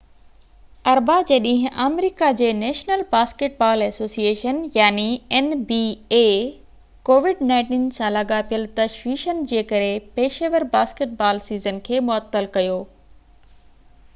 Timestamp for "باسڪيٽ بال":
3.11-3.83, 10.75-11.43